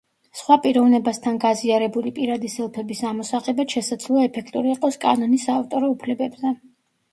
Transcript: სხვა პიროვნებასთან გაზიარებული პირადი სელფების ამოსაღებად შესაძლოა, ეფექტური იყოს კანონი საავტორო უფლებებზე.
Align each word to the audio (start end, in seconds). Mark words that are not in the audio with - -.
სხვა 0.37 0.55
პიროვნებასთან 0.61 1.37
გაზიარებული 1.43 2.13
პირადი 2.15 2.51
სელფების 2.55 3.03
ამოსაღებად 3.11 3.77
შესაძლოა, 3.77 4.27
ეფექტური 4.33 4.75
იყოს 4.77 5.01
კანონი 5.07 5.41
საავტორო 5.47 5.95
უფლებებზე. 5.97 6.57